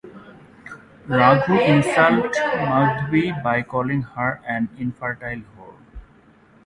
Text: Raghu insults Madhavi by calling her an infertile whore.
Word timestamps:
Raghu 1.07 1.59
insults 1.63 2.39
Madhavi 2.39 3.43
by 3.43 3.61
calling 3.61 4.01
her 4.01 4.41
an 4.47 4.67
infertile 4.79 5.43
whore. 5.55 5.75